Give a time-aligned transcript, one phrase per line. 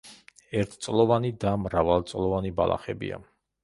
[0.61, 3.27] ერთწლოვანი და მრავალწლოვანი ბალახებია.